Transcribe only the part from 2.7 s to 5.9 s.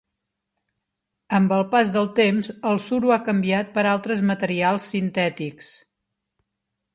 suro ha canviat per altres materials sintètics.